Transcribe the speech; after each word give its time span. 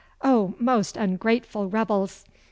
Oh, 0.23 0.55
most 0.57 0.97
ungrateful 0.97 1.69
rebels! 1.69 2.25